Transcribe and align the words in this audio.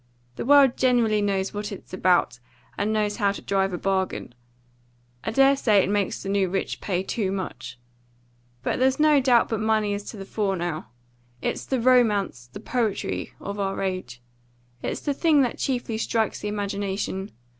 The 0.35 0.45
world 0.45 0.77
generally 0.77 1.21
knows 1.21 1.53
what 1.53 1.71
it's 1.71 1.93
about, 1.93 2.39
and 2.75 2.91
knows 2.91 3.17
how 3.17 3.31
to 3.33 3.39
drive 3.43 3.71
a 3.71 3.77
bargain. 3.77 4.33
I 5.23 5.29
dare 5.29 5.55
say 5.55 5.77
it 5.83 5.91
makes 5.91 6.23
the 6.23 6.27
new 6.29 6.49
rich 6.49 6.81
pay 6.81 7.03
too 7.03 7.31
much. 7.31 7.77
But 8.63 8.79
there's 8.79 8.99
no 8.99 9.19
doubt 9.19 9.49
but 9.49 9.59
money 9.59 9.93
is 9.93 10.03
to 10.05 10.17
the 10.17 10.25
fore 10.25 10.55
now. 10.55 10.87
It 11.43 11.53
is 11.53 11.67
the 11.67 11.79
romance, 11.79 12.49
the 12.51 12.59
poetry 12.59 13.33
of 13.39 13.59
our 13.59 13.79
age. 13.83 14.23
It's 14.81 15.01
the 15.01 15.13
thing 15.13 15.43
that 15.43 15.59
chiefly 15.59 15.99
strikes 15.99 16.39
the 16.39 16.47
imagination. 16.47 17.29